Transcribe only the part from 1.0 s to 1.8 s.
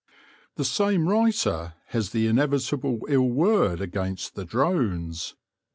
writer